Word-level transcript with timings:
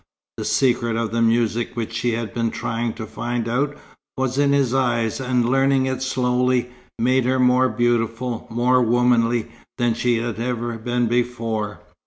The 0.37 0.45
secret 0.45 0.95
of 0.95 1.11
the 1.11 1.21
music 1.21 1.75
which 1.75 1.93
she 1.93 2.13
had 2.13 2.33
been 2.33 2.49
trying 2.49 2.93
to 2.93 3.05
find 3.05 3.47
out, 3.47 3.77
was 4.17 4.39
in 4.39 4.51
his 4.51 4.73
eyes, 4.73 5.19
and 5.19 5.47
learning 5.47 5.85
it 5.85 6.01
slowly, 6.01 6.71
made 6.97 7.25
her 7.25 7.37
more 7.37 7.69
beautiful, 7.69 8.47
more 8.49 8.81
womanly, 8.81 9.51
than 9.77 9.93
she 9.93 10.17
had 10.17 10.39
ever 10.39 10.79
been 10.79 11.05
before. 11.05 11.81